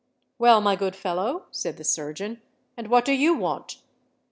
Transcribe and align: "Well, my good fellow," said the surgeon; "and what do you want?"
"Well, 0.39 0.61
my 0.61 0.75
good 0.75 0.95
fellow," 0.95 1.45
said 1.51 1.77
the 1.77 1.83
surgeon; 1.83 2.41
"and 2.75 2.87
what 2.87 3.05
do 3.05 3.13
you 3.13 3.35
want?" 3.35 3.77